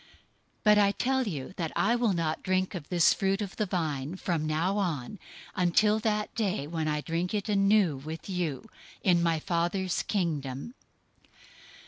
026:029 0.01 0.07
But 0.63 0.77
I 0.79 0.91
tell 0.93 1.27
you 1.27 1.53
that 1.57 1.71
I 1.75 1.95
will 1.95 2.13
not 2.13 2.41
drink 2.41 2.73
of 2.73 2.89
this 2.89 3.13
fruit 3.13 3.39
of 3.39 3.55
the 3.57 3.67
vine 3.67 4.15
from 4.15 4.47
now 4.47 4.79
on, 4.79 5.19
until 5.55 5.99
that 5.99 6.33
day 6.33 6.65
when 6.65 6.87
I 6.87 7.01
drink 7.01 7.35
it 7.35 7.47
anew 7.47 7.97
with 7.97 8.27
you 8.27 8.67
in 9.03 9.21
my 9.21 9.37
Father's 9.39 10.01
Kingdom." 10.01 10.73